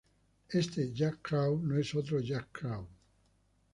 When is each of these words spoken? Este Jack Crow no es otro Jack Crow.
Este 0.49 0.91
Jack 0.95 1.19
Crow 1.21 1.61
no 1.61 1.77
es 1.77 1.93
otro 1.93 2.21
Jack 2.21 2.47
Crow. 2.59 2.87